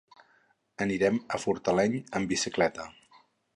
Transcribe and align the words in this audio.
Anirem 0.85 1.19
a 1.37 1.41
Fortaleny 1.45 1.99
amb 2.21 2.35
bicicleta. 2.35 2.89